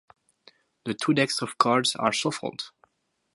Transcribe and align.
The 0.85 0.95
two 0.95 1.13
decks 1.13 1.43
of 1.43 1.59
cards 1.59 1.95
are 1.95 2.11
shuffled. 2.11 2.71